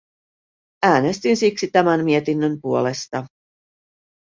Äänestin 0.83 1.37
siksi 1.37 1.67
tämän 1.71 2.05
mietinnön 2.05 2.59
puolesta. 2.61 3.25